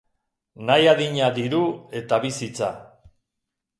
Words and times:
Nahi 0.69 0.87
adina 0.93 1.29
diru 1.37 1.61
eta 2.01 2.19
bizitza. 2.25 2.71